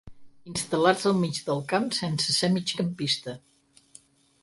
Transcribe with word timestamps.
Instal·lar-se 0.51 1.09
al 1.11 1.19
mig 1.25 1.43
del 1.51 1.63
camp 1.75 1.87
sense 1.99 2.37
ser 2.39 2.53
migcampista. 2.57 3.39